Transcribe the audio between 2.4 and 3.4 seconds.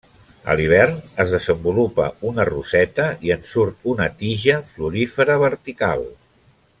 roseta i